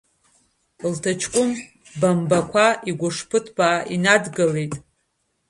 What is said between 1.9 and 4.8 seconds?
бамбақәа игәышԥы ҭбаа инадгылеит.